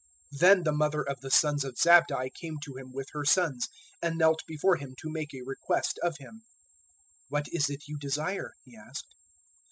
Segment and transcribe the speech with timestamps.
[0.33, 3.67] 020:020 Then the mother of the sons of Zabdi came to Him with her sons,
[4.01, 6.41] and knelt before Him to make a request of Him.
[7.29, 9.13] 020:021 "What is it you desire?" He asked.